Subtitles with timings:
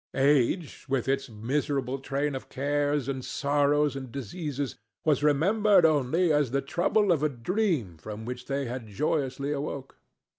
[0.15, 6.49] Age, with its miserable train of cares and sorrows and diseases, was remembered only as
[6.49, 9.99] the trouble of a dream from which they had joyously awoke.